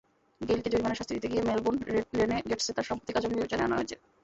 [0.41, 1.79] গেইলকে জরিমানার শাস্তি দিতে গিয়ে মেলবোর্ন
[2.19, 3.95] রেনেগেডসে তাঁর সাম্প্রতিক আচরণ বিবেচনায় আনা হয়েছে।